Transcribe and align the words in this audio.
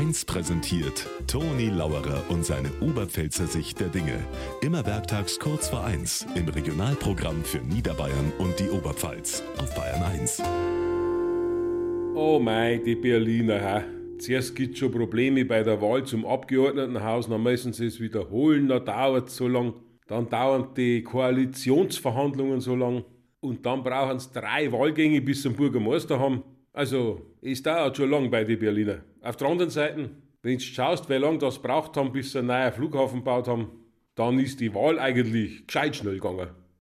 1 0.00 0.24
präsentiert 0.24 1.06
Toni 1.26 1.68
Lauerer 1.68 2.24
und 2.30 2.42
seine 2.42 2.70
Oberpfälzer 2.80 3.46
Sicht 3.46 3.80
der 3.80 3.88
Dinge. 3.88 4.18
Immer 4.62 4.86
werktags 4.86 5.38
kurz 5.38 5.68
vor 5.68 5.84
1 5.84 6.26
im 6.36 6.48
Regionalprogramm 6.48 7.44
für 7.44 7.58
Niederbayern 7.58 8.32
und 8.38 8.58
die 8.58 8.70
Oberpfalz 8.70 9.42
auf 9.58 9.74
Bayern 9.74 10.02
1. 10.02 10.42
Oh 12.14 12.38
mei, 12.38 12.80
die 12.82 12.94
Berliner, 12.94 13.60
ha. 13.60 13.84
Zuerst 14.18 14.56
gibt 14.56 14.78
schon 14.78 14.90
Probleme 14.90 15.44
bei 15.44 15.62
der 15.62 15.82
Wahl 15.82 16.02
zum 16.06 16.24
Abgeordnetenhaus, 16.24 17.28
dann 17.28 17.42
müssen 17.42 17.74
sie 17.74 17.84
es 17.84 18.00
wiederholen, 18.00 18.68
dann 18.68 18.86
dauert 18.86 19.28
es 19.28 19.36
so 19.36 19.48
lang. 19.48 19.74
Dann 20.06 20.30
dauern 20.30 20.68
die 20.78 21.02
Koalitionsverhandlungen 21.02 22.62
so 22.62 22.74
lang. 22.74 23.04
Und 23.40 23.66
dann 23.66 23.82
brauchen 23.82 24.18
sie 24.18 24.30
drei 24.32 24.72
Wahlgänge 24.72 25.20
bis 25.20 25.42
zum 25.42 25.52
Bürgermeister 25.52 26.18
haben. 26.18 26.42
Also, 26.72 27.34
es 27.42 27.62
dauert 27.62 27.96
schon 27.96 28.10
lang 28.10 28.30
bei 28.30 28.44
den 28.44 28.58
Berliner. 28.58 29.00
Auf 29.22 29.36
der 29.36 29.48
anderen 29.48 29.70
Seite, 29.70 30.10
wenn 30.42 30.58
du 30.58 30.64
schaust, 30.64 31.08
wie 31.08 31.14
lange 31.14 31.38
das 31.38 31.60
braucht 31.60 31.96
haben, 31.96 32.12
bis 32.12 32.32
sie 32.32 32.38
einen 32.38 32.48
neuen 32.48 32.72
Flughafen 32.72 33.20
gebaut 33.20 33.48
haben, 33.48 33.70
dann 34.14 34.38
ist 34.38 34.60
die 34.60 34.74
Wahl 34.74 34.98
eigentlich 34.98 35.66
gescheit 35.66 35.96
schnell 35.96 36.14
gegangen. 36.14 36.50